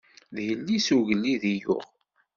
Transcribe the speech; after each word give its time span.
D 0.35 0.37
yelli-s 0.47 0.87
n 0.91 0.95
ugellid 0.97 1.43
i 1.51 1.53
yuɣ. 1.61 1.85